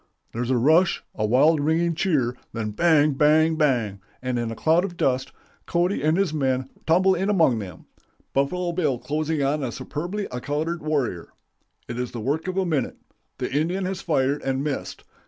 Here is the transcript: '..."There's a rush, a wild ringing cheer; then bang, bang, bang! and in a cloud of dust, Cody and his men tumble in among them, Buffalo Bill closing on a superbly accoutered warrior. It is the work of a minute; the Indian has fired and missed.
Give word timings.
'..."There's 0.33 0.49
a 0.49 0.57
rush, 0.57 1.03
a 1.13 1.27
wild 1.27 1.59
ringing 1.59 1.93
cheer; 1.93 2.35
then 2.53 2.71
bang, 2.71 3.13
bang, 3.13 3.55
bang! 3.55 4.01
and 4.19 4.39
in 4.39 4.49
a 4.49 4.55
cloud 4.55 4.83
of 4.83 4.97
dust, 4.97 5.31
Cody 5.67 6.01
and 6.01 6.17
his 6.17 6.33
men 6.33 6.71
tumble 6.87 7.13
in 7.13 7.29
among 7.29 7.59
them, 7.59 7.85
Buffalo 8.33 8.71
Bill 8.71 8.97
closing 8.97 9.43
on 9.43 9.61
a 9.61 9.71
superbly 9.71 10.25
accoutered 10.31 10.81
warrior. 10.81 11.33
It 11.87 11.99
is 11.99 12.13
the 12.13 12.19
work 12.19 12.47
of 12.47 12.57
a 12.57 12.65
minute; 12.65 12.97
the 13.37 13.51
Indian 13.53 13.85
has 13.85 14.01
fired 14.01 14.41
and 14.41 14.63
missed. 14.63 15.03